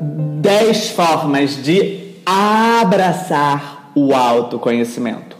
[0.00, 5.36] 10 formas de abraçar o autoconhecimento.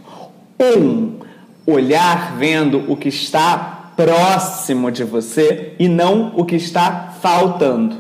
[0.61, 0.79] 1.
[0.79, 1.19] Um,
[1.67, 7.97] olhar vendo o que está próximo de você e não o que está faltando.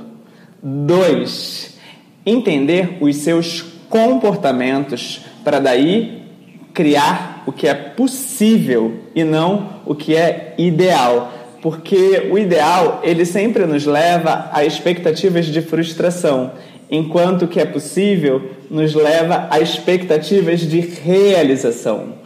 [0.62, 1.76] 2.
[2.24, 6.22] Entender os seus comportamentos para daí
[6.72, 11.32] criar o que é possível e não o que é ideal
[11.66, 16.52] porque o ideal ele sempre nos leva a expectativas de frustração,
[16.88, 22.18] enquanto que é possível nos leva a expectativas de realização.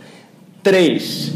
[0.62, 1.32] 3.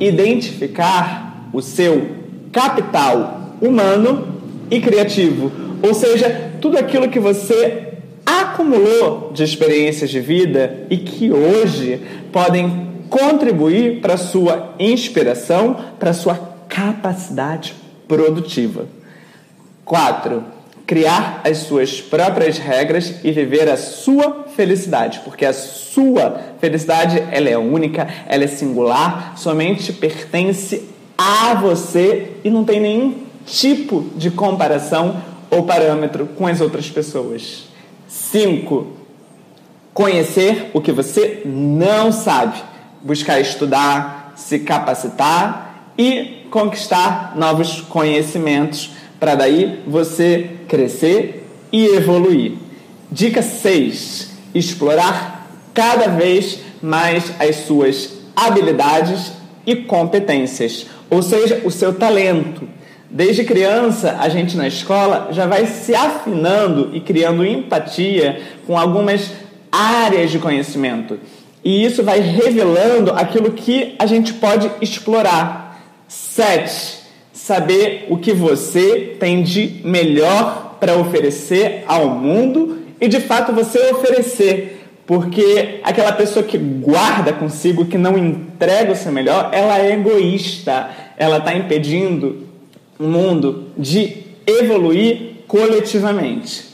[0.00, 2.06] Identificar o seu
[2.50, 4.28] capital humano
[4.70, 11.30] e criativo, ou seja, tudo aquilo que você acumulou de experiências de vida e que
[11.30, 12.00] hoje
[12.32, 17.74] podem contribuir para sua inspiração, para sua capacidade
[18.08, 18.86] produtiva.
[19.84, 20.42] 4.
[20.86, 27.48] Criar as suas próprias regras e viver a sua felicidade, porque a sua felicidade ela
[27.48, 34.30] é única, ela é singular, somente pertence a você e não tem nenhum tipo de
[34.30, 37.64] comparação ou parâmetro com as outras pessoas.
[38.08, 38.86] 5.
[39.92, 42.56] Conhecer o que você não sabe,
[43.02, 45.71] buscar estudar, se capacitar
[46.02, 52.54] e conquistar novos conhecimentos para daí você crescer e evoluir.
[53.08, 59.32] Dica 6: explorar cada vez mais as suas habilidades
[59.64, 62.68] e competências, ou seja, o seu talento.
[63.08, 69.30] Desde criança, a gente na escola já vai se afinando e criando empatia com algumas
[69.70, 71.20] áreas de conhecimento.
[71.64, 75.61] E isso vai revelando aquilo que a gente pode explorar.
[76.14, 76.98] Sete,
[77.32, 83.78] saber o que você tem de melhor para oferecer ao mundo e de fato você
[83.92, 84.84] oferecer.
[85.06, 90.90] Porque aquela pessoa que guarda consigo, que não entrega o seu melhor, ela é egoísta.
[91.16, 92.46] Ela está impedindo
[92.98, 96.66] o mundo de evoluir coletivamente.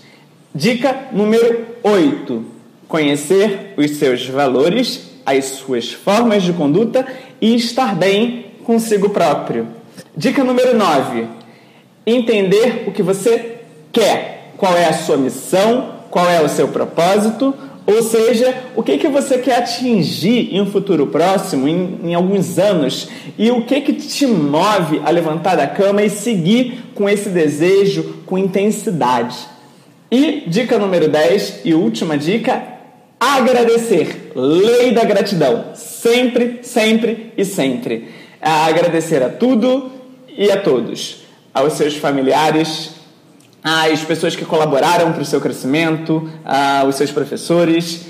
[0.53, 2.45] Dica número 8:
[2.89, 7.07] conhecer os seus valores, as suas formas de conduta
[7.41, 9.67] e estar bem consigo próprio.
[10.15, 11.27] Dica número 9:
[12.07, 13.57] entender o que você
[13.91, 14.53] quer.
[14.59, 15.95] Qual é a sua missão?
[16.11, 17.55] Qual é o seu propósito?
[17.87, 22.59] Ou seja, o que, que você quer atingir em um futuro próximo, em, em alguns
[22.59, 23.09] anos,
[23.39, 28.23] e o que, que te move a levantar da cama e seguir com esse desejo
[28.27, 29.35] com intensidade.
[30.11, 32.63] E dica número 10 e última dica:
[33.19, 34.33] agradecer.
[34.35, 35.71] Lei da gratidão.
[35.75, 39.91] Sempre, sempre e sempre a agradecer a tudo
[40.29, 42.91] e a todos, aos seus familiares,
[43.63, 48.03] às pessoas que colaboraram para o seu crescimento, aos seus professores,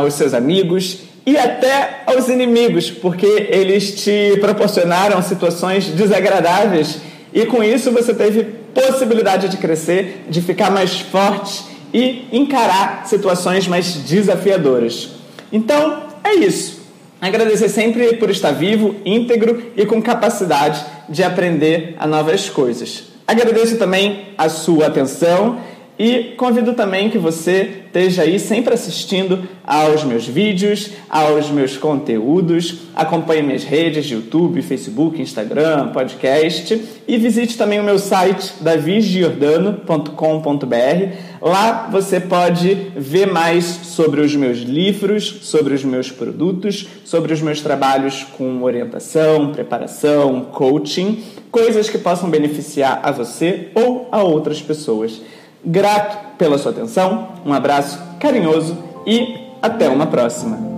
[0.00, 7.00] aos seus amigos e até aos inimigos, porque eles te proporcionaram situações desagradáveis
[7.32, 13.66] e com isso você teve possibilidade de crescer, de ficar mais forte e encarar situações
[13.66, 15.10] mais desafiadoras.
[15.52, 16.75] Então, é isso.
[17.20, 23.04] Agradecer sempre por estar vivo, íntegro e com capacidade de aprender a novas coisas.
[23.26, 25.58] Agradeço também a sua atenção
[25.98, 32.82] e convido também que você esteja aí sempre assistindo aos meus vídeos, aos meus conteúdos,
[32.94, 41.16] acompanhe minhas redes de YouTube, Facebook, Instagram, podcast e visite também o meu site davigiordano.com.br.
[41.40, 47.40] Lá você pode ver mais sobre os meus livros, sobre os meus produtos, sobre os
[47.40, 54.60] meus trabalhos com orientação, preparação, coaching, coisas que possam beneficiar a você ou a outras
[54.60, 55.22] pessoas.
[55.66, 60.75] Grato pela sua atenção, um abraço carinhoso e até uma próxima!